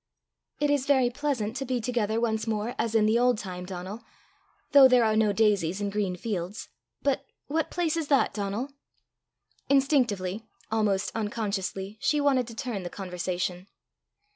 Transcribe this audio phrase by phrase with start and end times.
[0.59, 4.01] "It is very pleasant to be together once more as in the old time, Donal
[4.71, 6.69] though there are no daisies and green fields.
[7.03, 8.69] But what place is that, Donal?"
[9.69, 13.67] Instinctively, almost unconsciously, she wanted to turn the conversation.